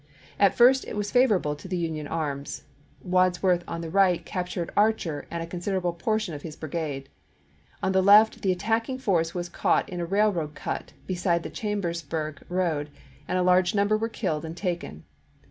[0.39, 2.63] At first it was favor able to the Union arms.
[3.03, 7.07] Wadsworth on the right captured Archer and a considerable portion of his brigade.
[7.83, 12.41] On the left the attacking force was caught in a railroad cut beside the Chambersburg
[12.49, 12.89] road,
[13.27, 15.03] and a large number were killed and taken.